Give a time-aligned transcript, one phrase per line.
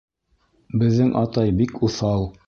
[0.83, 2.27] Беҙҙең атай бик уҫал!